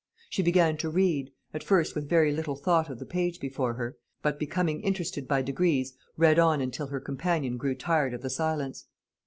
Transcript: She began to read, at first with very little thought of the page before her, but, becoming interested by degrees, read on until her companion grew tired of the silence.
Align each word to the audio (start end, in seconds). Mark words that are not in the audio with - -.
She 0.31 0.41
began 0.41 0.77
to 0.77 0.89
read, 0.89 1.31
at 1.53 1.63
first 1.63 1.93
with 1.93 2.09
very 2.09 2.31
little 2.31 2.55
thought 2.55 2.89
of 2.89 2.97
the 2.97 3.05
page 3.05 3.39
before 3.39 3.75
her, 3.75 3.97
but, 4.23 4.39
becoming 4.39 4.81
interested 4.81 5.27
by 5.27 5.43
degrees, 5.43 5.93
read 6.17 6.39
on 6.39 6.59
until 6.59 6.87
her 6.87 6.99
companion 6.99 7.55
grew 7.57 7.75
tired 7.75 8.15
of 8.15 8.23
the 8.23 8.29
silence. 8.31 8.85